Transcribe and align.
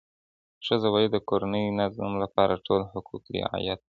ښځه 0.65 0.87
باید 0.95 1.11
د 1.13 1.17
کورني 1.29 1.63
نظم 1.79 2.11
لپاره 2.23 2.61
ټول 2.65 2.81
حقوق 2.91 3.23
رعایت 3.35 3.79
کړي. 3.81 3.89